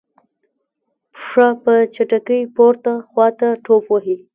پښه 1.15 1.47
په 1.63 1.73
چټکۍ 1.93 2.41
پورته 2.55 2.91
خواته 3.07 3.49
ټوپ 3.63 3.85
وهي. 3.91 4.15